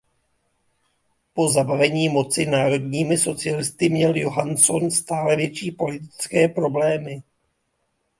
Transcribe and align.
Po 1.33 1.49
"zabavení 1.49 2.09
moci" 2.09 2.45
národními 2.45 3.17
socialisty 3.17 3.89
měl 3.89 4.17
Johansson 4.17 4.91
stále 4.91 5.35
větší 5.35 5.71
politické 5.71 6.47
problémy. 6.47 7.23